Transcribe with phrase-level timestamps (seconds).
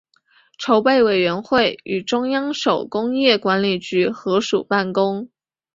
[0.57, 5.29] 筹备委员会与中央手工业管理局合署办公。